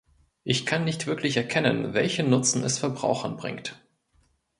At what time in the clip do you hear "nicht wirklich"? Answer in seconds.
0.83-1.37